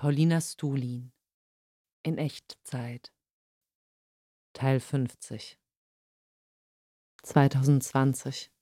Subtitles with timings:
[0.00, 1.10] Paulina Stulin
[2.04, 3.12] in Echtzeit.
[4.52, 5.58] Teil 50
[7.24, 8.52] 2020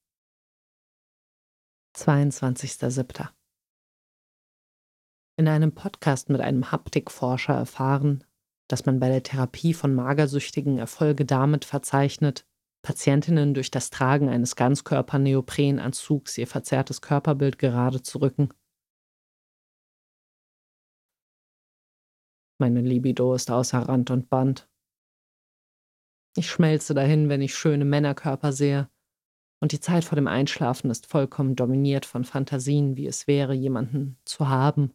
[1.95, 3.29] 22.07.
[5.37, 8.25] In einem Podcast mit einem Haptikforscher erfahren,
[8.66, 12.46] dass man bei der Therapie von Magersüchtigen Erfolge damit verzeichnet,
[12.80, 18.55] Patientinnen durch das Tragen eines Ganzkörper-Neoprenanzugs ihr verzerrtes Körperbild gerade zu rücken
[22.59, 24.69] Meine Libido ist außer Rand und Band.
[26.37, 28.91] Ich schmelze dahin, wenn ich schöne Männerkörper sehe,
[29.61, 34.19] und die Zeit vor dem Einschlafen ist vollkommen dominiert von Fantasien, wie es wäre, jemanden
[34.25, 34.92] zu haben.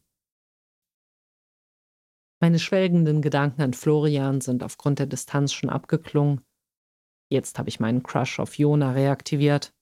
[2.40, 6.42] Meine schwelgenden Gedanken an Florian sind aufgrund der Distanz schon abgeklungen.
[7.30, 9.74] Jetzt habe ich meinen Crush auf Jona reaktiviert.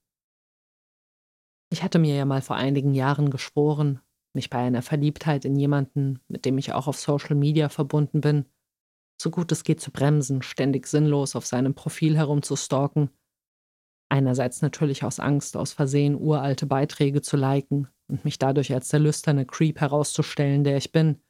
[1.72, 4.02] Ich hatte mir ja mal vor einigen Jahren geschworen,
[4.40, 8.46] mich bei einer Verliebtheit in jemanden, mit dem ich auch auf Social Media verbunden bin,
[9.22, 13.10] so gut es geht zu bremsen, ständig sinnlos auf seinem Profil herumzustalken.
[14.08, 19.02] Einerseits natürlich aus Angst, aus Versehen uralte Beiträge zu liken und mich dadurch als der
[19.02, 21.22] lüsterne Creep herauszustellen, der ich bin.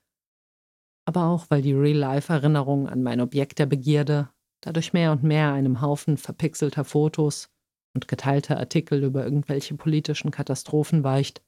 [1.05, 4.29] Aber auch, weil die Real-Life-Erinnerung an mein Objekt der Begierde
[4.61, 7.49] dadurch mehr und mehr einem Haufen verpixelter Fotos
[7.95, 11.41] und geteilter Artikel über irgendwelche politischen Katastrophen weicht,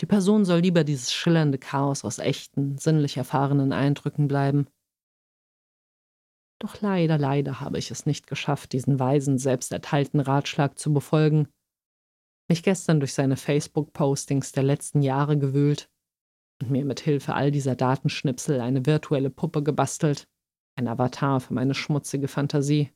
[0.00, 4.66] die Person soll lieber dieses schillernde Chaos aus echten, sinnlich erfahrenen Eindrücken bleiben.
[6.58, 11.48] Doch leider, leider habe ich es nicht geschafft, diesen weisen, selbst erteilten Ratschlag zu befolgen,
[12.48, 15.90] mich gestern durch seine Facebook-Postings der letzten Jahre gewühlt
[16.60, 20.28] und mir mit Hilfe all dieser Datenschnipsel eine virtuelle Puppe gebastelt,
[20.76, 22.90] ein Avatar für meine schmutzige Fantasie.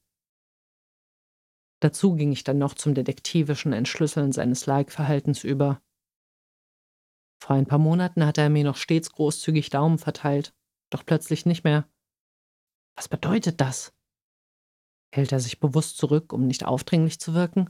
[1.81, 5.81] Dazu ging ich dann noch zum detektivischen Entschlüsseln seines Like-Verhaltens über
[7.45, 10.55] vor ein paar Monaten hatte er mir noch stets großzügig Daumen verteilt,
[10.89, 11.87] doch plötzlich nicht mehr.
[12.97, 13.95] Was bedeutet das?
[15.15, 17.69] Hält er sich bewusst zurück, um nicht aufdringlich zu wirken?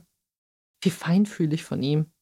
[0.81, 2.13] Wie feinfühlig von ihm.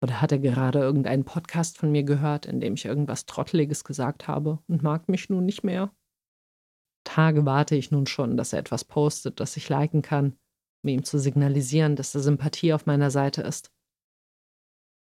[0.00, 4.28] Oder hat er gerade irgendeinen Podcast von mir gehört, in dem ich irgendwas Trotteliges gesagt
[4.28, 5.92] habe und mag mich nun nicht mehr?
[7.02, 10.38] Tage warte ich nun schon, dass er etwas postet, das ich liken kann,
[10.84, 13.72] um ihm zu signalisieren, dass er Sympathie auf meiner Seite ist.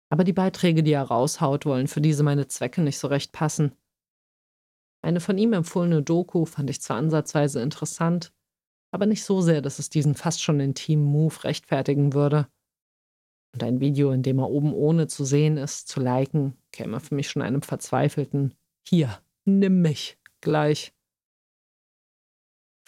[0.09, 3.73] Aber die Beiträge, die er raushaut, wollen für diese meine Zwecke nicht so recht passen.
[5.03, 8.33] Eine von ihm empfohlene Doku fand ich zwar ansatzweise interessant,
[8.93, 12.49] aber nicht so sehr, dass es diesen fast schon intimen Move rechtfertigen würde.
[13.53, 17.15] Und ein Video, in dem er oben ohne zu sehen ist, zu liken, käme für
[17.15, 18.55] mich schon einem verzweifelten
[18.87, 20.93] Hier, nimm mich, gleich.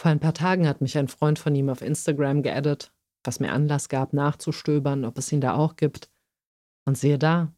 [0.00, 2.92] Vor ein paar Tagen hat mich ein Freund von ihm auf Instagram geaddet,
[3.24, 6.10] was mir Anlass gab, nachzustöbern, ob es ihn da auch gibt.
[6.88, 7.54] Und siehe da,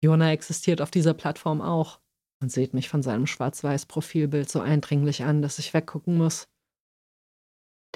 [0.00, 2.00] Jona existiert auf dieser Plattform auch
[2.40, 6.48] und sieht mich von seinem schwarz-weiß Profilbild so eindringlich an, dass ich weggucken muss.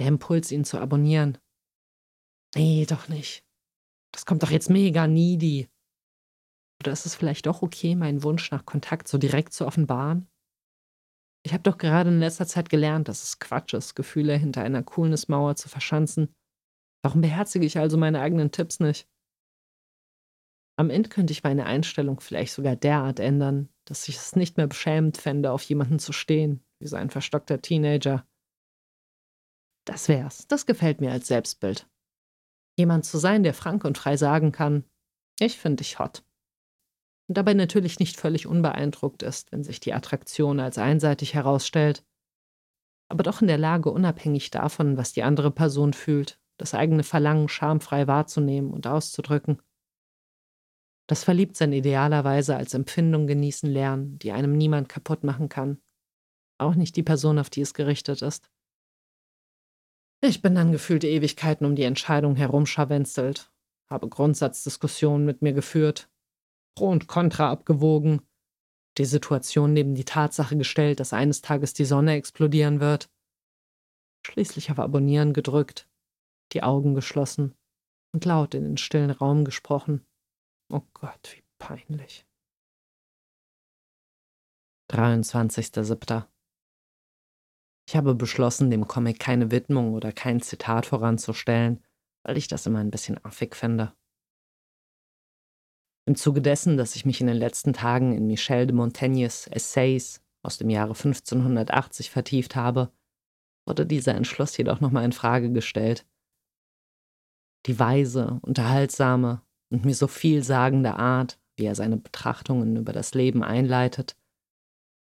[0.00, 1.38] Der Impuls, ihn zu abonnieren.
[2.56, 3.46] Nee, doch nicht.
[4.12, 5.68] Das kommt doch jetzt mega needy.
[6.82, 10.28] Oder ist es vielleicht doch okay, meinen Wunsch nach Kontakt so direkt zu offenbaren?
[11.46, 14.82] Ich habe doch gerade in letzter Zeit gelernt, dass es Quatsch ist, Gefühle hinter einer
[14.82, 16.34] Coolness-Mauer zu verschanzen.
[17.04, 19.08] Warum beherzige ich also meine eigenen Tipps nicht?
[20.76, 24.66] Am Ende könnte ich meine Einstellung vielleicht sogar derart ändern, dass ich es nicht mehr
[24.66, 28.26] beschämend fände, auf jemanden zu stehen, wie so ein verstockter Teenager.
[29.84, 30.48] Das wär's.
[30.48, 31.88] Das gefällt mir als Selbstbild.
[32.76, 34.84] Jemand zu sein, der frank und frei sagen kann,
[35.38, 36.24] ich finde dich hot.
[37.28, 42.04] Und dabei natürlich nicht völlig unbeeindruckt ist, wenn sich die Attraktion als einseitig herausstellt,
[43.08, 47.48] aber doch in der Lage, unabhängig davon, was die andere Person fühlt, das eigene Verlangen
[47.48, 49.60] schamfrei wahrzunehmen und auszudrücken.
[51.06, 55.82] Das Verliebtsein idealerweise als Empfindung genießen lernen, die einem niemand kaputt machen kann.
[56.58, 58.50] Auch nicht die Person, auf die es gerichtet ist.
[60.22, 63.52] Ich bin dann gefühlte Ewigkeiten um die Entscheidung herumscharwenzelt,
[63.90, 66.08] habe Grundsatzdiskussionen mit mir geführt,
[66.74, 68.22] Pro und Contra abgewogen,
[68.96, 73.10] die Situation neben die Tatsache gestellt, dass eines Tages die Sonne explodieren wird,
[74.26, 75.88] schließlich auf Abonnieren gedrückt,
[76.52, 77.54] die Augen geschlossen
[78.14, 80.06] und laut in den stillen Raum gesprochen.
[80.70, 82.26] Oh Gott, wie peinlich.
[84.90, 86.26] 23.07.
[87.86, 91.84] Ich habe beschlossen, dem Comic keine Widmung oder kein Zitat voranzustellen,
[92.24, 93.94] weil ich das immer ein bisschen affig finde.
[96.06, 100.22] Im Zuge dessen, dass ich mich in den letzten Tagen in Michel de Montaignes Essays
[100.42, 102.92] aus dem Jahre 1580 vertieft habe,
[103.66, 106.06] wurde dieser Entschluss jedoch nochmal in Frage gestellt.
[107.66, 109.43] Die weise, unterhaltsame
[109.74, 114.16] und mir so vielsagende Art, wie er seine Betrachtungen über das Leben einleitet,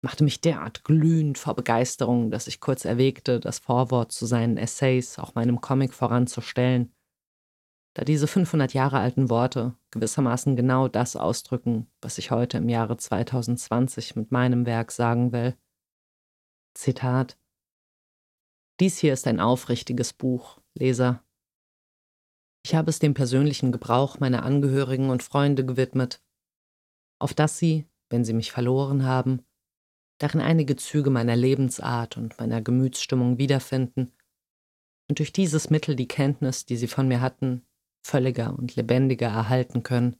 [0.03, 5.19] machte mich derart glühend vor Begeisterung, dass ich kurz erwägte, das Vorwort zu seinen Essays
[5.19, 6.91] auch meinem Comic voranzustellen,
[7.95, 12.97] da diese 500 Jahre alten Worte gewissermaßen genau das ausdrücken, was ich heute im Jahre
[12.97, 15.55] 2020 mit meinem Werk sagen will.
[16.73, 17.37] Zitat
[18.79, 21.24] Dies hier ist ein aufrichtiges Buch, Leser.
[22.65, 26.23] Ich habe es dem persönlichen Gebrauch meiner Angehörigen und Freunde gewidmet,
[27.19, 29.45] auf dass sie, wenn sie mich verloren haben,
[30.17, 34.13] darin einige Züge meiner Lebensart und meiner Gemütsstimmung wiederfinden
[35.07, 37.63] und durch dieses Mittel die Kenntnis, die sie von mir hatten,
[38.03, 40.15] völliger und lebendiger erhalten können.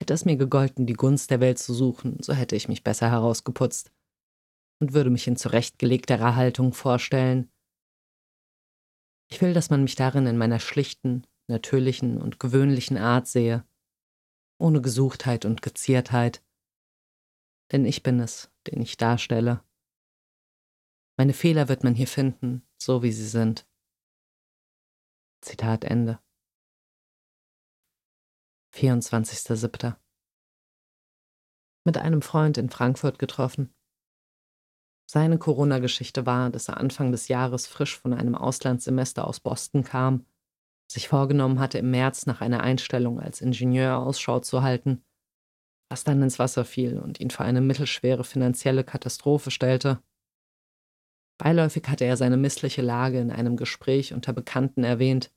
[0.00, 3.10] Hätte es mir gegolten, die Gunst der Welt zu suchen, so hätte ich mich besser
[3.10, 3.92] herausgeputzt
[4.80, 7.51] und würde mich in zurechtgelegterer Haltung vorstellen.
[9.32, 13.66] Ich will, dass man mich darin in meiner schlichten, natürlichen und gewöhnlichen Art sehe,
[14.58, 16.44] ohne Gesuchtheit und Geziertheit,
[17.72, 19.64] denn ich bin es, den ich darstelle.
[21.16, 23.66] Meine Fehler wird man hier finden, so wie sie sind.
[25.40, 26.20] Zitat Ende.
[28.74, 29.96] 24.07.
[31.86, 33.74] Mit einem Freund in Frankfurt getroffen.
[35.14, 40.24] Seine Corona-Geschichte war, dass er Anfang des Jahres frisch von einem Auslandssemester aus Boston kam,
[40.90, 45.04] sich vorgenommen hatte, im März nach einer Einstellung als Ingenieur Ausschau zu halten,
[45.90, 50.02] was dann ins Wasser fiel und ihn vor eine mittelschwere finanzielle Katastrophe stellte.
[51.36, 55.30] Beiläufig hatte er seine missliche Lage in einem Gespräch unter Bekannten erwähnt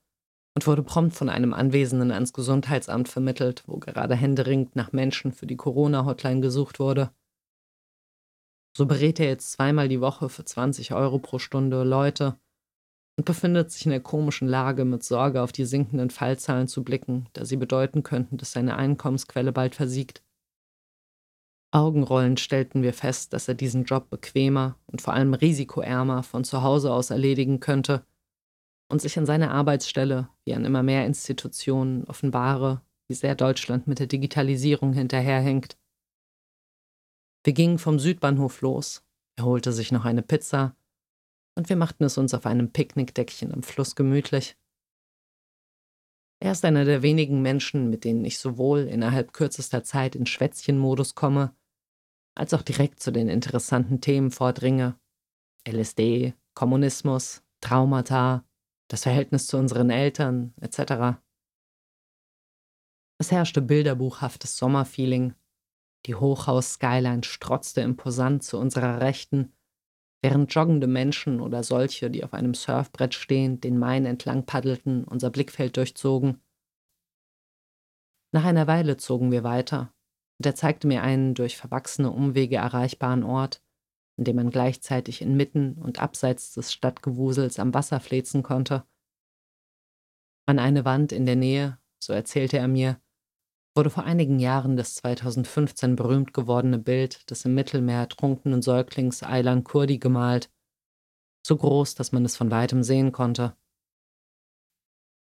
[0.53, 5.47] und wurde prompt von einem Anwesenden ans Gesundheitsamt vermittelt, wo gerade händeringend nach Menschen für
[5.47, 7.11] die Corona-Hotline gesucht wurde.
[8.77, 12.37] So berät er jetzt zweimal die Woche für 20 Euro pro Stunde Leute
[13.17, 17.29] und befindet sich in der komischen Lage, mit Sorge auf die sinkenden Fallzahlen zu blicken,
[17.31, 20.23] da sie bedeuten könnten, dass seine Einkommensquelle bald versiegt.
[21.71, 26.61] Augenrollend stellten wir fest, dass er diesen Job bequemer und vor allem risikoärmer von zu
[26.61, 28.05] Hause aus erledigen könnte
[28.89, 33.99] und sich an seiner Arbeitsstelle, wie an immer mehr Institutionen, offenbare, wie sehr Deutschland mit
[33.99, 35.77] der Digitalisierung hinterherhängt.
[37.45, 39.05] Wir gingen vom Südbahnhof los,
[39.37, 40.75] er holte sich noch eine Pizza
[41.55, 44.57] und wir machten es uns auf einem Picknickdeckchen am Fluss gemütlich.
[46.39, 51.13] Er ist einer der wenigen Menschen, mit denen ich sowohl innerhalb kürzester Zeit in Schwätzchenmodus
[51.13, 51.55] komme,
[52.35, 54.99] als auch direkt zu den interessanten Themen vordringe.
[55.67, 58.43] LSD, Kommunismus, Traumata,
[58.87, 61.19] das Verhältnis zu unseren Eltern, etc.
[63.19, 65.35] Es herrschte bilderbuchhaftes Sommerfeeling.
[66.05, 69.53] Die Hochhaus-Skyline strotzte imposant zu unserer Rechten,
[70.21, 75.29] während joggende Menschen oder solche, die auf einem Surfbrett stehend den Main entlang paddelten, unser
[75.31, 76.41] Blickfeld durchzogen.
[78.31, 79.93] Nach einer Weile zogen wir weiter,
[80.39, 83.63] und er zeigte mir einen durch verwachsene Umwege erreichbaren Ort,
[84.17, 88.85] in dem man gleichzeitig inmitten und abseits des Stadtgewusels am Wasser flezen konnte.
[90.47, 93.01] An eine Wand in der Nähe, so erzählte er mir,
[93.75, 99.63] wurde vor einigen Jahren das 2015 berühmt gewordene Bild des im Mittelmeer ertrunkenen Säuglings Aylan
[99.63, 100.49] Kurdi gemalt,
[101.45, 103.55] so groß, dass man es von weitem sehen konnte.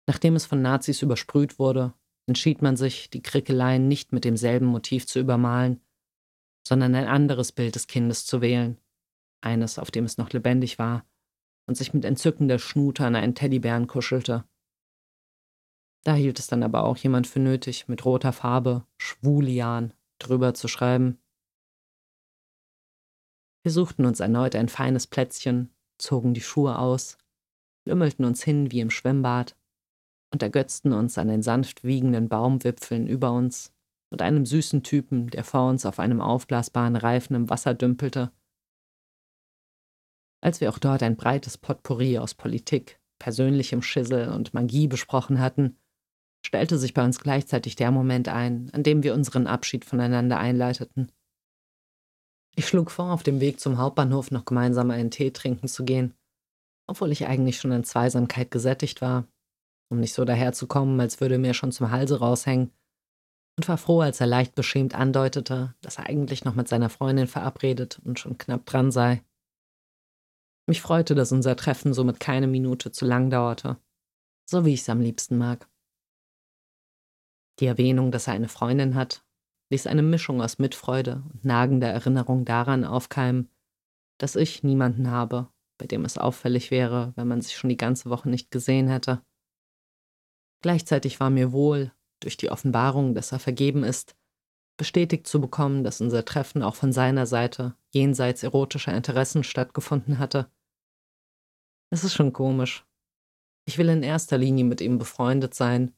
[0.07, 1.93] Nachdem es von Nazis übersprüht wurde,
[2.27, 5.81] entschied man sich, die Krickeleien nicht mit demselben Motiv zu übermalen,
[6.67, 8.79] sondern ein anderes Bild des Kindes zu wählen,
[9.41, 11.05] eines, auf dem es noch lebendig war
[11.67, 14.45] und sich mit entzückender Schnute an einen Teddybären kuschelte.
[16.05, 20.67] Da hielt es dann aber auch jemand für nötig, mit roter Farbe Schwulian drüber zu
[20.67, 21.17] schreiben.
[23.63, 27.17] Wir suchten uns erneut ein feines Plätzchen, zogen die Schuhe aus,
[27.87, 29.57] lümmelten uns hin wie im Schwimmbad
[30.31, 33.73] und ergötzten uns an den sanft wiegenden Baumwipfeln über uns
[34.11, 38.31] und einem süßen Typen, der vor uns auf einem aufblasbaren Reifen im Wasser dümpelte.
[40.41, 45.79] Als wir auch dort ein breites Potpourri aus Politik, persönlichem Schissel und Magie besprochen hatten,
[46.45, 51.11] stellte sich bei uns gleichzeitig der Moment ein, an dem wir unseren Abschied voneinander einleiteten.
[52.55, 56.13] Ich schlug vor, auf dem Weg zum Hauptbahnhof noch gemeinsam einen Tee trinken zu gehen,
[56.87, 59.27] obwohl ich eigentlich schon an Zweisamkeit gesättigt war,
[59.89, 62.71] um nicht so daherzukommen, als würde mir schon zum Halse raushängen
[63.57, 67.27] und war froh, als er leicht beschämt andeutete, dass er eigentlich noch mit seiner Freundin
[67.27, 69.23] verabredet und schon knapp dran sei.
[70.67, 73.77] Mich freute, dass unser Treffen somit keine Minute zu lang dauerte,
[74.49, 75.67] so wie ich es am liebsten mag.
[77.59, 79.23] Die Erwähnung, dass er eine Freundin hat,
[79.69, 83.49] ließ eine Mischung aus Mitfreude und nagender Erinnerung daran aufkeimen,
[84.17, 88.09] dass ich niemanden habe, bei dem es auffällig wäre, wenn man sich schon die ganze
[88.09, 89.21] Woche nicht gesehen hätte.
[90.61, 94.15] Gleichzeitig war mir wohl, durch die Offenbarung, dass er vergeben ist,
[94.77, 100.49] bestätigt zu bekommen, dass unser Treffen auch von seiner Seite jenseits erotischer Interessen stattgefunden hatte.
[101.91, 102.85] Es ist schon komisch.
[103.65, 105.93] Ich will in erster Linie mit ihm befreundet sein,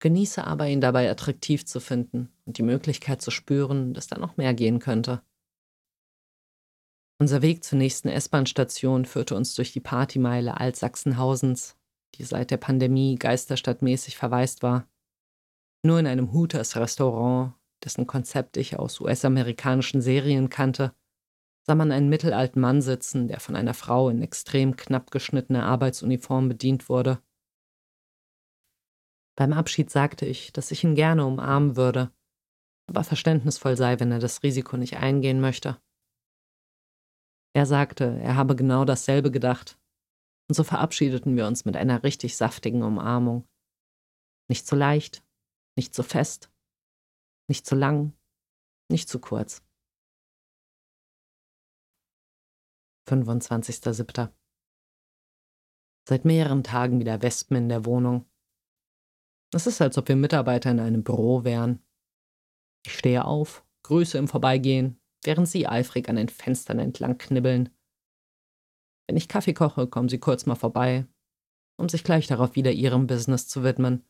[0.00, 4.36] genieße aber ihn dabei attraktiv zu finden und die Möglichkeit zu spüren, dass da noch
[4.36, 5.22] mehr gehen könnte.
[7.18, 11.76] Unser Weg zur nächsten S-Bahn-Station führte uns durch die Partymeile Altsachsenhausens,
[12.14, 14.86] die seit der Pandemie geisterstadtmäßig verwaist war.
[15.82, 20.92] Nur in einem Hooters Restaurant dessen Konzept ich aus US-amerikanischen Serien kannte,
[21.62, 26.48] sah man einen mittelalten Mann sitzen, der von einer Frau in extrem knapp geschnittener Arbeitsuniform
[26.48, 27.20] bedient wurde.
[29.36, 32.10] Beim Abschied sagte ich, dass ich ihn gerne umarmen würde,
[32.88, 35.80] aber verständnisvoll sei, wenn er das Risiko nicht eingehen möchte.
[37.54, 39.78] Er sagte, er habe genau dasselbe gedacht,
[40.48, 43.48] und so verabschiedeten wir uns mit einer richtig saftigen Umarmung.
[44.48, 45.24] Nicht zu leicht,
[45.76, 46.52] nicht zu fest,
[47.48, 48.12] nicht zu lang,
[48.88, 49.62] nicht zu kurz.
[53.08, 54.32] 25.07.
[56.08, 58.24] Seit mehreren Tagen wieder Wespen in der Wohnung.
[59.54, 61.82] Es ist, als ob wir Mitarbeiter in einem Büro wären.
[62.84, 67.70] Ich stehe auf, grüße im Vorbeigehen, während sie eifrig an den Fenstern entlang knibbeln.
[69.08, 71.06] Wenn ich Kaffee koche, kommen sie kurz mal vorbei,
[71.78, 74.04] um sich gleich darauf wieder ihrem Business zu widmen.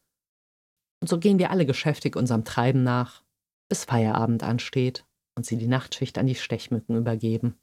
[1.01, 3.23] Und so gehen wir alle geschäftig unserem Treiben nach,
[3.69, 7.59] bis Feierabend ansteht und sie die Nachtschicht an die Stechmücken übergeben.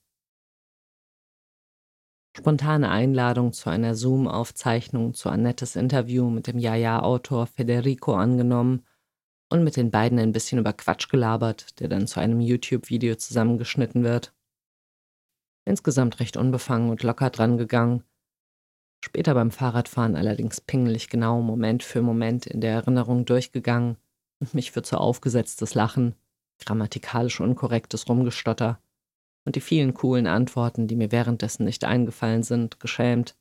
[2.35, 8.83] Spontane Einladung zu einer Zoom-Aufzeichnung zu Annettes Interview mit dem Jaja-Autor Federico angenommen
[9.49, 14.03] und mit den beiden ein bisschen über Quatsch gelabert, der dann zu einem YouTube-Video zusammengeschnitten
[14.03, 14.33] wird.
[15.65, 18.03] Insgesamt recht unbefangen und locker dran gegangen.
[19.05, 23.97] Später beim Fahrradfahren allerdings pingelig genau Moment für Moment in der Erinnerung durchgegangen
[24.39, 26.15] und mich für zu aufgesetztes Lachen,
[26.57, 28.79] grammatikalisch unkorrektes Rumgestotter
[29.45, 33.37] und die vielen coolen Antworten, die mir währenddessen nicht eingefallen sind, geschämt.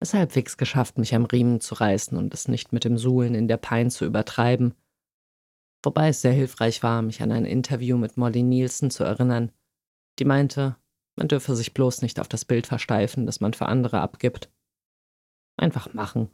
[0.00, 3.48] Es halbwegs geschafft, mich am Riemen zu reißen und es nicht mit dem Suhlen in
[3.48, 4.74] der Pein zu übertreiben,
[5.84, 9.52] wobei es sehr hilfreich war, mich an ein Interview mit Molly Nielsen zu erinnern,
[10.18, 10.76] die meinte,
[11.16, 14.52] man dürfe sich bloß nicht auf das Bild versteifen, das man für andere abgibt.
[15.56, 16.30] Einfach machen.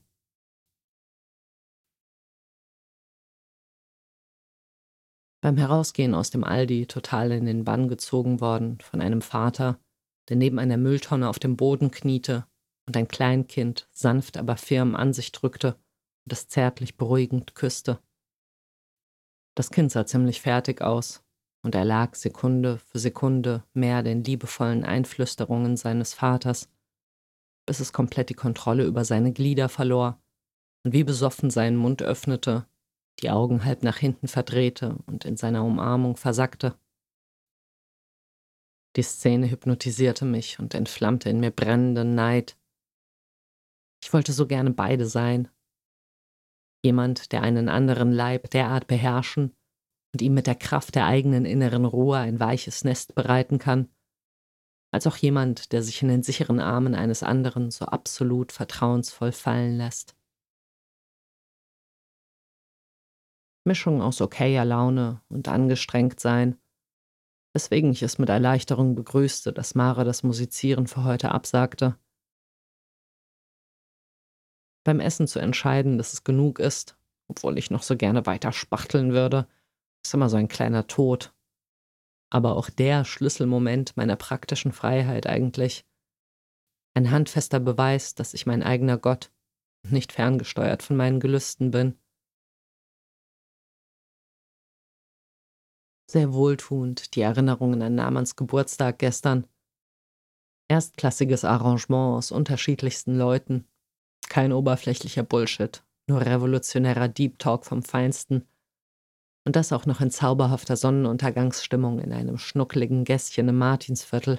[5.44, 9.78] Beim Herausgehen aus dem Aldi total in den Bann gezogen worden von einem Vater,
[10.30, 12.46] der neben einer Mülltonne auf dem Boden kniete
[12.86, 15.74] und ein Kleinkind sanft aber firm an sich drückte
[16.24, 17.98] und es zärtlich beruhigend küsste.
[19.54, 21.22] Das Kind sah ziemlich fertig aus,
[21.62, 26.70] und er lag Sekunde für Sekunde mehr den liebevollen Einflüsterungen seines Vaters,
[27.66, 30.18] bis es komplett die Kontrolle über seine Glieder verlor
[30.86, 32.66] und wie besoffen seinen Mund öffnete
[33.20, 36.78] die Augen halb nach hinten verdrehte und in seiner Umarmung versackte.
[38.96, 42.56] Die Szene hypnotisierte mich und entflammte in mir brennenden Neid.
[44.02, 45.48] Ich wollte so gerne beide sein.
[46.84, 49.56] Jemand, der einen anderen Leib derart beherrschen
[50.12, 53.88] und ihm mit der Kraft der eigenen inneren Ruhe ein weiches Nest bereiten kann,
[54.92, 59.76] als auch jemand, der sich in den sicheren Armen eines anderen so absolut vertrauensvoll fallen
[59.76, 60.14] lässt.
[63.64, 66.58] Mischung aus okayer Laune und angestrengt sein,
[67.54, 71.96] weswegen ich es mit Erleichterung begrüßte, dass Mara das Musizieren für heute absagte.
[74.84, 79.12] Beim Essen zu entscheiden, dass es genug ist, obwohl ich noch so gerne weiter spachteln
[79.12, 79.48] würde,
[80.04, 81.32] ist immer so ein kleiner Tod.
[82.30, 85.86] Aber auch der Schlüsselmoment meiner praktischen Freiheit eigentlich.
[86.92, 89.30] Ein handfester Beweis, dass ich mein eigener Gott
[89.84, 91.98] und nicht ferngesteuert von meinen Gelüsten bin.
[96.14, 99.48] Sehr wohltuend die Erinnerungen an Namans Geburtstag gestern.
[100.68, 103.66] Erstklassiges Arrangement aus unterschiedlichsten Leuten.
[104.28, 108.46] Kein oberflächlicher Bullshit, nur revolutionärer Deep Talk vom Feinsten.
[109.44, 114.38] Und das auch noch in zauberhafter Sonnenuntergangsstimmung in einem schnuckligen Gässchen im Martinsviertel.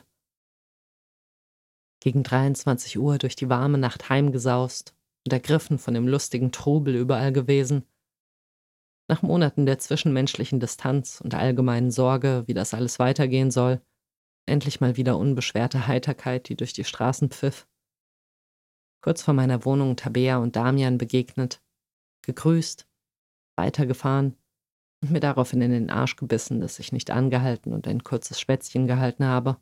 [1.99, 7.33] Gegen 23 Uhr durch die warme Nacht heimgesaust und ergriffen von dem lustigen Trubel überall
[7.33, 7.85] gewesen
[9.07, 13.81] nach Monaten der zwischenmenschlichen Distanz und allgemeinen Sorge, wie das alles weitergehen soll,
[14.47, 17.67] endlich mal wieder unbeschwerte Heiterkeit, die durch die Straßen pfiff.
[19.01, 21.61] Kurz vor meiner Wohnung Tabea und Damian begegnet,
[22.23, 22.87] gegrüßt,
[23.55, 24.35] weitergefahren
[25.01, 28.87] und mir daraufhin in den Arsch gebissen, dass ich nicht angehalten und ein kurzes Schwätzchen
[28.87, 29.57] gehalten habe.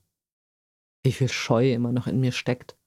[1.04, 2.78] Wie viel Scheu immer noch in mir steckt.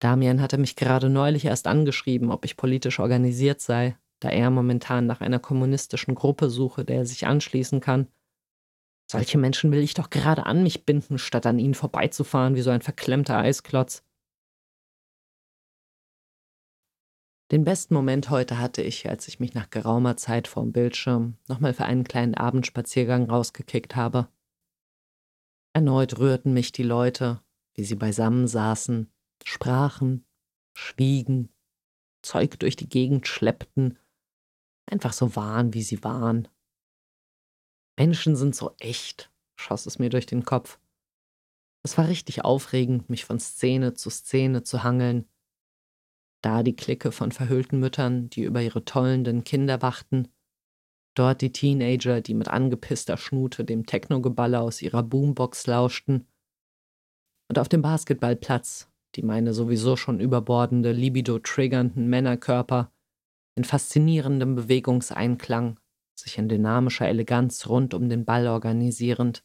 [0.00, 5.06] Damian hatte mich gerade neulich erst angeschrieben, ob ich politisch organisiert sei, da er momentan
[5.06, 8.08] nach einer kommunistischen Gruppe suche, der er sich anschließen kann.
[9.10, 12.70] Solche Menschen will ich doch gerade an mich binden, statt an ihnen vorbeizufahren wie so
[12.70, 14.04] ein verklemmter Eisklotz.
[17.50, 21.72] Den besten Moment heute hatte ich, als ich mich nach geraumer Zeit vorm Bildschirm nochmal
[21.72, 24.28] für einen kleinen Abendspaziergang rausgekickt habe.
[25.72, 27.40] Erneut rührten mich die Leute,
[27.74, 29.10] wie sie beisammen saßen,
[29.44, 30.26] sprachen,
[30.74, 31.48] schwiegen,
[32.20, 33.98] Zeug durch die Gegend schleppten,
[34.88, 36.48] einfach so waren, wie sie waren.
[37.98, 40.78] Menschen sind so echt, schoss es mir durch den Kopf.
[41.82, 45.26] Es war richtig aufregend, mich von Szene zu Szene zu hangeln,
[46.42, 50.28] da die Clique von verhüllten Müttern, die über ihre tollenden Kinder wachten,
[51.14, 56.26] dort die Teenager, die mit angepisster Schnute dem Technogeballer aus ihrer Boombox lauschten,
[57.50, 62.92] und auf dem Basketballplatz, die meine sowieso schon überbordende, libido-triggernden Männerkörper
[63.58, 65.80] in faszinierendem Bewegungseinklang,
[66.14, 69.44] sich in dynamischer Eleganz rund um den Ball organisierend.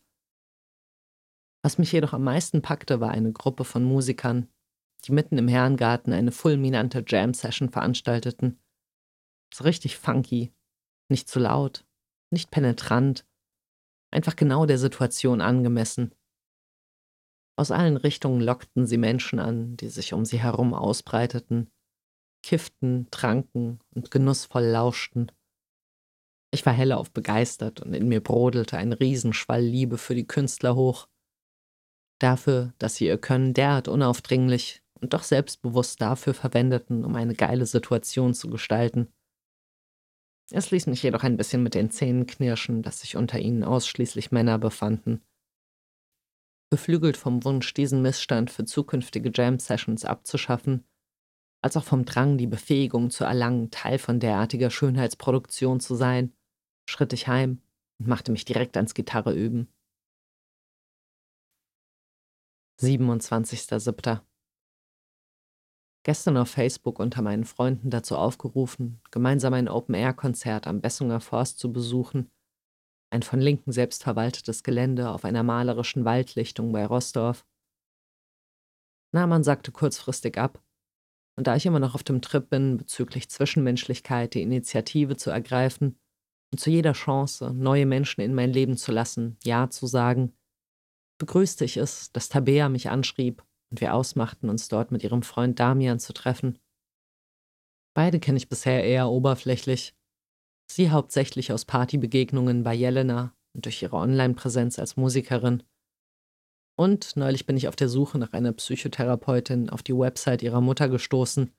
[1.63, 4.49] Was mich jedoch am meisten packte, war eine Gruppe von Musikern,
[5.05, 8.59] die mitten im Herrengarten eine fulminante Jam-Session veranstalteten.
[9.51, 10.53] So richtig funky,
[11.09, 11.83] nicht zu laut,
[12.29, 13.25] nicht penetrant,
[14.11, 16.13] einfach genau der Situation angemessen.
[17.57, 21.72] Aus allen Richtungen lockten sie Menschen an, die sich um sie herum ausbreiteten,
[22.43, 25.31] kifften, tranken und genussvoll lauschten.
[26.53, 31.07] Ich war hellauf begeistert und in mir brodelte ein Riesenschwall Liebe für die Künstler hoch.
[32.19, 37.65] Dafür, dass sie ihr Können derart unaufdringlich und doch selbstbewusst dafür verwendeten, um eine geile
[37.65, 39.11] Situation zu gestalten.
[40.51, 44.31] Es ließ mich jedoch ein bisschen mit den Zähnen knirschen, dass sich unter ihnen ausschließlich
[44.31, 45.23] Männer befanden.
[46.69, 50.85] Beflügelt vom Wunsch, diesen Missstand für zukünftige Jam-Sessions abzuschaffen,
[51.63, 56.33] als auch vom Drang, die Befähigung zu erlangen, Teil von derartiger Schönheitsproduktion zu sein,
[56.89, 57.61] schritt ich heim
[57.99, 59.69] und machte mich direkt ans Gitarreüben.
[62.81, 64.21] 27.07
[66.05, 71.71] gestern auf Facebook unter meinen Freunden dazu aufgerufen, gemeinsam ein Open-Air-Konzert am Bessunger Forst zu
[71.71, 72.29] besuchen,
[73.09, 77.45] ein von Linken selbst verwaltetes Gelände auf einer malerischen Waldlichtung bei Rossdorf.
[79.13, 80.61] Nahmann sagte kurzfristig ab,
[81.35, 85.99] und da ich immer noch auf dem Trip bin, bezüglich Zwischenmenschlichkeit die Initiative zu ergreifen
[86.51, 90.33] und zu jeder Chance, neue Menschen in mein Leben zu lassen, Ja zu sagen,
[91.17, 95.59] begrüßte ich es, dass Tabea mich anschrieb und wir ausmachten, uns dort mit ihrem Freund
[95.59, 96.59] Damian zu treffen.
[97.95, 99.95] Beide kenne ich bisher eher oberflächlich.
[100.69, 105.63] Sie hauptsächlich aus Partybegegnungen bei Jelena und durch ihre Online-Präsenz als Musikerin.
[106.75, 110.89] Und neulich bin ich auf der Suche nach einer Psychotherapeutin auf die Website ihrer Mutter
[110.89, 111.51] gestoßen,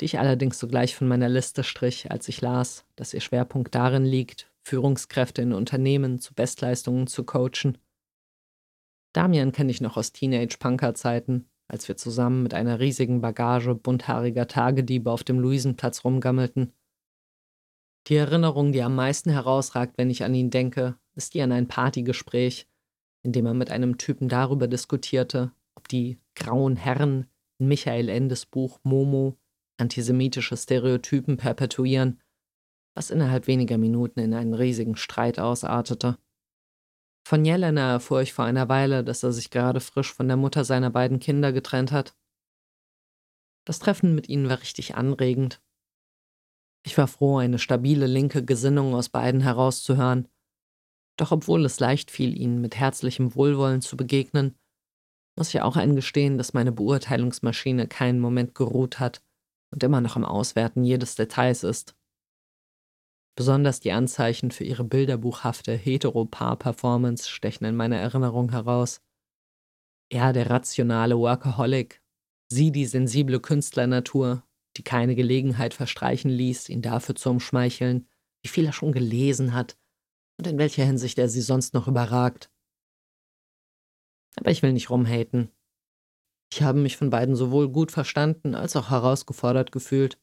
[0.00, 4.04] die ich allerdings sogleich von meiner Liste strich, als ich las, dass ihr Schwerpunkt darin
[4.04, 7.78] liegt, Führungskräfte in Unternehmen zu Bestleistungen zu coachen.
[9.12, 15.10] Damian kenne ich noch aus Teenage-Punker-Zeiten, als wir zusammen mit einer riesigen Bagage bunthaariger Tagediebe
[15.10, 16.72] auf dem Luisenplatz rumgammelten.
[18.06, 21.68] Die Erinnerung, die am meisten herausragt, wenn ich an ihn denke, ist die an ein
[21.68, 22.66] Partygespräch,
[23.22, 27.26] in dem er mit einem Typen darüber diskutierte, ob die grauen Herren
[27.58, 29.38] in Michael Endes Buch Momo
[29.78, 32.20] antisemitische Stereotypen perpetuieren,
[32.94, 36.18] was innerhalb weniger Minuten in einen riesigen Streit ausartete.
[37.26, 40.64] Von Jelena erfuhr ich vor einer Weile, dass er sich gerade frisch von der Mutter
[40.64, 42.16] seiner beiden Kinder getrennt hat.
[43.64, 45.62] Das Treffen mit ihnen war richtig anregend.
[46.84, 50.26] Ich war froh, eine stabile linke Gesinnung aus beiden herauszuhören.
[51.16, 54.56] Doch obwohl es leicht fiel, ihnen mit herzlichem Wohlwollen zu begegnen,
[55.36, 59.22] muss ich auch eingestehen, dass meine Beurteilungsmaschine keinen Moment geruht hat
[59.72, 61.96] und immer noch im Auswerten jedes Details ist.
[63.34, 69.00] Besonders die Anzeichen für ihre bilderbuchhafte Heteropaar-Performance stechen in meiner Erinnerung heraus.
[70.10, 72.02] Er der rationale Workaholic,
[72.50, 74.44] sie die sensible Künstlernatur,
[74.76, 78.06] die keine Gelegenheit verstreichen ließ, ihn dafür zu umschmeicheln,
[78.42, 79.78] wie viel er schon gelesen hat
[80.38, 82.50] und in welcher Hinsicht er sie sonst noch überragt.
[84.36, 85.50] Aber ich will nicht rumhaten.
[86.52, 90.18] Ich habe mich von beiden sowohl gut verstanden als auch herausgefordert gefühlt.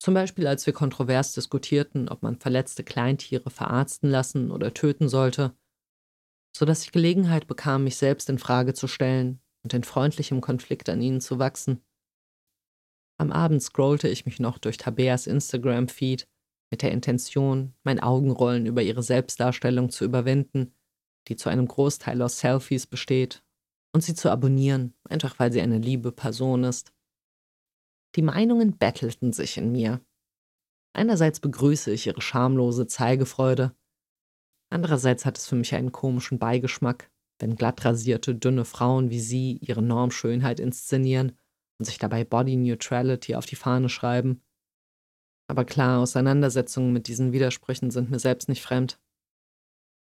[0.00, 5.56] Zum Beispiel, als wir kontrovers diskutierten, ob man verletzte Kleintiere verarzten lassen oder töten sollte,
[6.56, 11.02] sodass ich Gelegenheit bekam, mich selbst in Frage zu stellen und in freundlichem Konflikt an
[11.02, 11.84] ihnen zu wachsen.
[13.20, 16.28] Am Abend scrollte ich mich noch durch Tabeas Instagram-Feed
[16.70, 20.74] mit der Intention, mein Augenrollen über ihre Selbstdarstellung zu überwinden,
[21.28, 23.42] die zu einem Großteil aus Selfies besteht,
[23.94, 26.92] und sie zu abonnieren, einfach weil sie eine liebe Person ist.
[28.16, 30.00] Die Meinungen bettelten sich in mir.
[30.94, 33.74] Einerseits begrüße ich ihre schamlose Zeigefreude,
[34.70, 39.58] andererseits hat es für mich einen komischen Beigeschmack, wenn glatt rasierte, dünne Frauen wie sie
[39.60, 41.36] ihre Normschönheit inszenieren
[41.78, 44.42] und sich dabei Body Neutrality auf die Fahne schreiben.
[45.48, 49.00] Aber klar, Auseinandersetzungen mit diesen Widersprüchen sind mir selbst nicht fremd.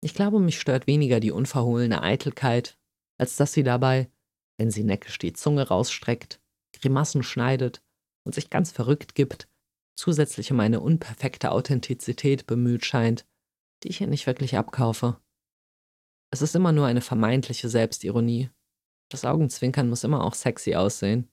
[0.02, 2.78] Ich glaube, mich stört weniger die unverhohlene Eitelkeit,
[3.18, 4.10] als dass sie dabei,
[4.58, 6.40] wenn sie neckisch die Zunge rausstreckt,
[6.74, 7.82] Grimassen schneidet
[8.26, 9.48] und sich ganz verrückt gibt,
[9.96, 13.26] zusätzlich um eine unperfekte Authentizität bemüht scheint,
[13.84, 15.20] die ich ihr nicht wirklich abkaufe.
[16.32, 18.50] Es ist immer nur eine vermeintliche Selbstironie.
[19.10, 21.30] Das Augenzwinkern muss immer auch sexy aussehen.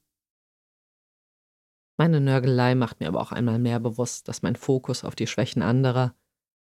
[2.01, 5.61] Meine Nörgelei macht mir aber auch einmal mehr bewusst, dass mein Fokus auf die Schwächen
[5.61, 6.15] anderer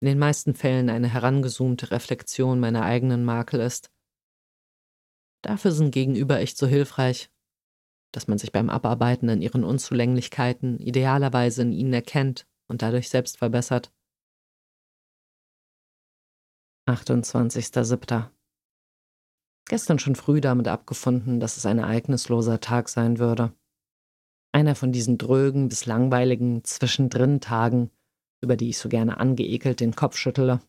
[0.01, 3.89] in den meisten Fällen eine herangezoomte Reflexion meiner eigenen Makel ist.
[5.41, 7.31] Dafür sind gegenüber echt so hilfreich,
[8.11, 13.37] dass man sich beim Abarbeiten an ihren Unzulänglichkeiten idealerweise in ihnen erkennt und dadurch selbst
[13.37, 13.93] verbessert.
[16.89, 18.29] 28.07.
[19.69, 23.55] Gestern schon früh damit abgefunden, dass es ein ereignisloser Tag sein würde.
[24.53, 27.89] Einer von diesen drögen bis langweiligen Zwischendrin-Tagen,
[28.41, 30.61] über die ich so gerne angeekelt den Kopf schüttele.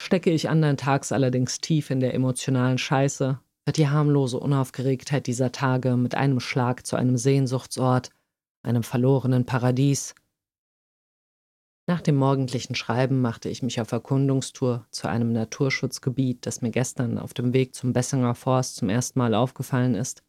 [0.00, 5.50] Stecke ich andern Tags allerdings tief in der emotionalen Scheiße, wird die harmlose Unaufgeregtheit dieser
[5.50, 8.10] Tage mit einem Schlag zu einem Sehnsuchtsort,
[8.62, 10.14] einem verlorenen Paradies.
[11.88, 17.18] Nach dem morgendlichen Schreiben machte ich mich auf Erkundungstour zu einem Naturschutzgebiet, das mir gestern
[17.18, 20.22] auf dem Weg zum Bessinger Forst zum ersten Mal aufgefallen ist.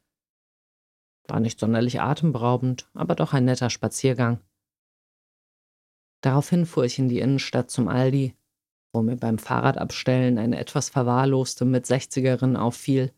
[1.27, 4.41] War nicht sonderlich atemberaubend, aber doch ein netter Spaziergang.
[6.21, 8.35] Daraufhin fuhr ich in die Innenstadt zum Aldi,
[8.93, 13.13] wo mir beim Fahrradabstellen eine etwas verwahrloste Mit-60erin auffiel,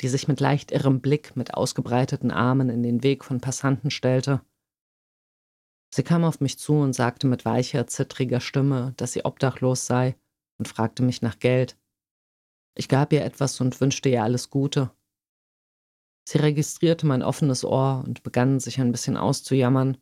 [0.00, 4.40] die sich mit leicht irrem Blick mit ausgebreiteten Armen in den Weg von Passanten stellte.
[5.94, 10.16] Sie kam auf mich zu und sagte mit weicher, zittriger Stimme, dass sie obdachlos sei
[10.58, 11.76] und fragte mich nach Geld.
[12.74, 14.90] Ich gab ihr etwas und wünschte ihr alles Gute.
[16.28, 19.96] Sie registrierte mein offenes Ohr und begann sich ein bisschen auszujammern.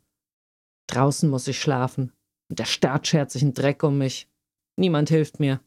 [0.88, 2.12] Draußen muss ich schlafen,
[2.50, 4.28] und der Staat schert sich einen Dreck um mich.
[4.74, 5.60] Niemand hilft mir.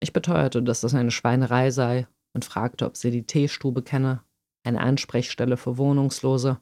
[0.00, 4.24] Ich beteuerte, dass das eine Schweinerei sei und fragte, ob sie die Teestube kenne,
[4.64, 6.60] eine Ansprechstelle für Wohnungslose.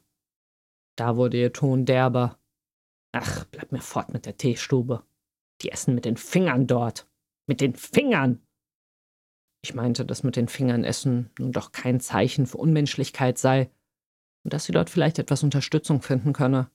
[0.95, 2.37] Da wurde ihr Ton derber.
[3.13, 5.03] Ach, bleib mir fort mit der Teestube.
[5.63, 7.09] Die essen mit den Fingern dort.
[7.47, 8.45] Mit den Fingern!
[9.63, 13.71] Ich meinte, dass mit den Fingern essen nun doch kein Zeichen für Unmenschlichkeit sei
[14.43, 16.69] und dass sie dort vielleicht etwas Unterstützung finden könne.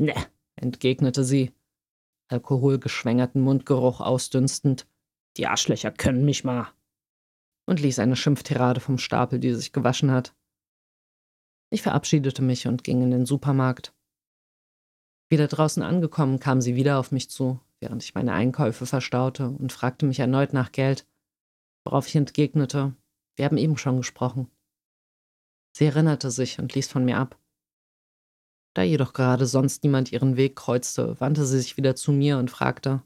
[0.00, 0.14] Ne,
[0.54, 1.52] entgegnete sie,
[2.28, 4.86] alkoholgeschwängerten Mundgeruch ausdünstend.
[5.36, 6.72] Die Arschlöcher können mich mal.
[7.66, 10.32] Und ließ eine Schimpftirade vom Stapel, die sich gewaschen hat.
[11.70, 13.92] Ich verabschiedete mich und ging in den Supermarkt.
[15.28, 19.72] Wieder draußen angekommen, kam sie wieder auf mich zu, während ich meine Einkäufe verstaute und
[19.72, 21.04] fragte mich erneut nach Geld
[21.84, 22.94] worauf ich entgegnete,
[23.36, 24.50] wir haben eben schon gesprochen.
[25.76, 27.38] Sie erinnerte sich und ließ von mir ab.
[28.74, 32.50] Da jedoch gerade sonst niemand ihren Weg kreuzte, wandte sie sich wieder zu mir und
[32.50, 33.02] fragte,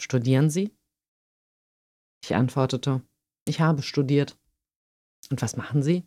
[0.00, 0.76] Studieren Sie?
[2.24, 3.02] Ich antwortete,
[3.44, 4.36] ich habe studiert.
[5.30, 6.04] Und was machen Sie?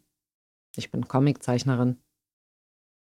[0.76, 2.02] Ich bin Comiczeichnerin.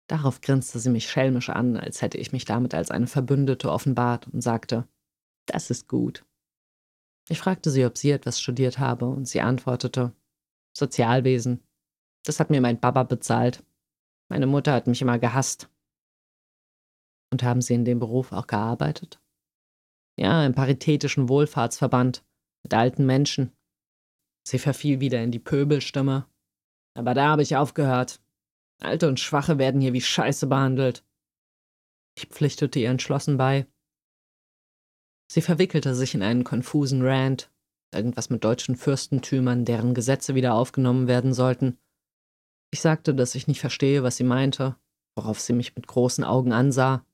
[0.09, 4.29] Darauf grinste sie mich schelmisch an, als hätte ich mich damit als eine Verbündete offenbart
[4.29, 4.87] und sagte,
[5.47, 6.25] das ist gut.
[7.29, 10.13] Ich fragte sie, ob sie etwas studiert habe, und sie antwortete
[10.77, 11.63] Sozialwesen.
[12.25, 13.65] Das hat mir mein Papa bezahlt.
[14.29, 15.69] Meine Mutter hat mich immer gehasst.
[17.33, 19.21] Und haben Sie in dem Beruf auch gearbeitet?
[20.19, 22.25] Ja, im paritätischen Wohlfahrtsverband
[22.63, 23.53] mit alten Menschen.
[24.47, 26.29] Sie verfiel wieder in die Pöbelstimme.
[26.95, 28.21] Aber da habe ich aufgehört.
[28.81, 31.05] Alte und Schwache werden hier wie Scheiße behandelt.
[32.17, 33.67] Ich pflichtete ihr entschlossen bei.
[35.29, 37.51] Sie verwickelte sich in einen konfusen Rant,
[37.93, 41.79] irgendwas mit deutschen Fürstentümern, deren Gesetze wieder aufgenommen werden sollten.
[42.73, 44.77] Ich sagte, dass ich nicht verstehe, was sie meinte,
[45.17, 47.05] worauf sie mich mit großen Augen ansah.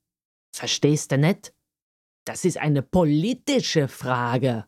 [0.54, 1.54] Verstehst du nicht?
[2.26, 4.66] Das ist eine politische Frage.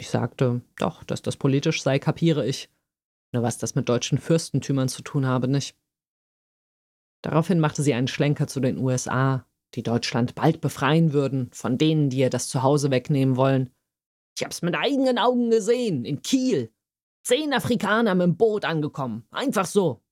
[0.00, 2.70] Ich sagte, doch, dass das politisch sei, kapiere ich.
[3.32, 5.76] Nur was das mit deutschen Fürstentümern zu tun habe, nicht.
[7.22, 12.10] Daraufhin machte sie einen Schlenker zu den USA, die Deutschland bald befreien würden von denen,
[12.10, 13.70] die ihr das Zuhause wegnehmen wollen.
[14.36, 16.72] Ich hab's mit eigenen Augen gesehen, in Kiel.
[17.24, 19.26] Zehn Afrikaner mit dem Boot angekommen.
[19.30, 20.02] Einfach so.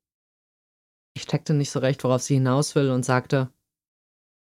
[1.15, 3.53] Ich checkte nicht so recht, worauf sie hinaus will und sagte,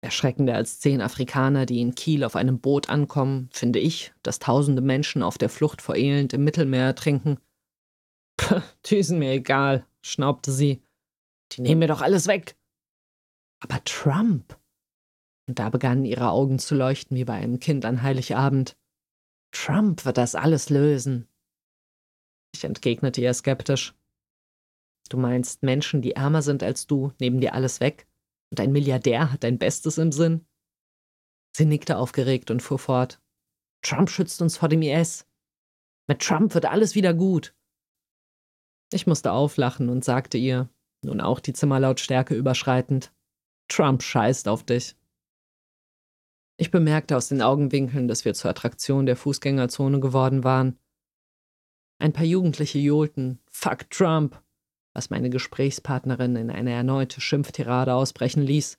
[0.01, 4.81] erschreckender als zehn Afrikaner, die in Kiel auf einem Boot ankommen, finde ich, dass tausende
[4.81, 7.39] Menschen auf der Flucht vor Elend im Mittelmeer ertrinken.
[8.37, 10.83] Puh, sind mir egal, schnaubte sie.
[11.53, 12.55] Die nehmen mir doch alles weg.
[13.59, 14.57] Aber Trump.
[15.51, 18.77] Und da begannen ihre Augen zu leuchten wie bei einem Kind an Heiligabend.
[19.51, 21.27] Trump wird das alles lösen.
[22.55, 23.93] Ich entgegnete ihr skeptisch.
[25.09, 28.07] Du meinst, Menschen, die ärmer sind als du, nehmen dir alles weg?
[28.49, 30.45] Und ein Milliardär hat dein Bestes im Sinn?
[31.53, 33.21] Sie nickte aufgeregt und fuhr fort.
[33.81, 35.27] Trump schützt uns vor dem IS.
[36.07, 37.53] Mit Trump wird alles wieder gut.
[38.93, 40.69] Ich musste auflachen und sagte ihr,
[41.03, 43.13] nun auch die Zimmerlautstärke überschreitend,
[43.67, 44.95] Trump scheißt auf dich.
[46.61, 50.77] Ich bemerkte aus den Augenwinkeln, dass wir zur Attraktion der Fußgängerzone geworden waren.
[51.97, 54.39] Ein paar Jugendliche johlten Fuck Trump,
[54.93, 58.77] was meine Gesprächspartnerin in eine erneute Schimpftirade ausbrechen ließ.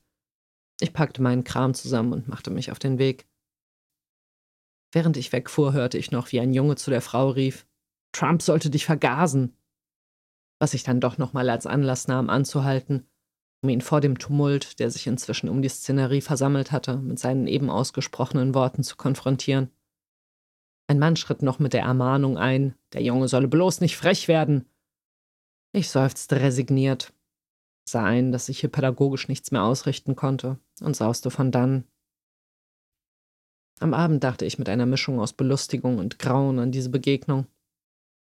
[0.79, 3.27] Ich packte meinen Kram zusammen und machte mich auf den Weg.
[4.93, 7.67] Während ich wegfuhr, hörte ich noch, wie ein Junge zu der Frau rief:
[8.13, 9.57] Trump sollte dich vergasen.
[10.61, 13.09] Was ich dann doch nochmal als Anlass nahm, anzuhalten
[13.63, 17.47] um ihn vor dem Tumult, der sich inzwischen um die Szenerie versammelt hatte, mit seinen
[17.47, 19.71] eben ausgesprochenen Worten zu konfrontieren.
[20.89, 24.69] Ein Mann schritt noch mit der Ermahnung ein, der Junge solle bloß nicht frech werden.
[25.73, 27.15] Ich seufzte resigniert,
[27.89, 31.85] sah ein, dass ich hier pädagogisch nichts mehr ausrichten konnte und sauste von dann.
[33.79, 37.47] Am Abend dachte ich mit einer Mischung aus Belustigung und Grauen an diese Begegnung.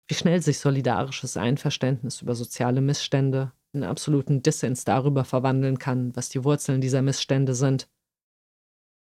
[0.07, 6.29] Wie schnell sich solidarisches Einverständnis über soziale Missstände in absoluten Dissens darüber verwandeln kann, was
[6.29, 7.89] die Wurzeln dieser Missstände sind.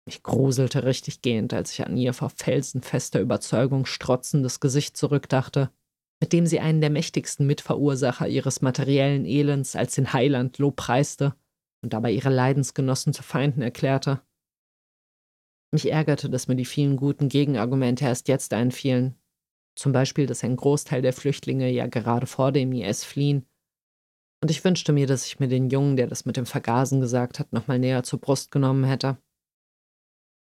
[0.06, 5.70] Mich gruselte richtig gehend, als ich an ihr vor felsenfester Überzeugung strotzendes Gesicht zurückdachte,
[6.20, 11.34] mit dem sie einen der mächtigsten Mitverursacher ihres materiellen Elends als den Heiland lobpreiste
[11.82, 14.22] und dabei ihre Leidensgenossen zu Feinden erklärte.
[15.70, 19.14] Mich ärgerte, dass mir die vielen guten Gegenargumente erst jetzt einfielen.
[19.76, 23.46] Zum Beispiel, dass ein Großteil der Flüchtlinge ja gerade vor dem IS fliehen
[24.40, 27.38] und ich wünschte mir, dass ich mir den Jungen, der das mit dem Vergasen gesagt
[27.38, 29.18] hat, nochmal näher zur Brust genommen hätte.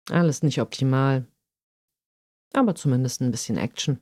[0.09, 1.27] Alles nicht optimal.
[2.53, 3.99] Aber zumindest ein bisschen Action.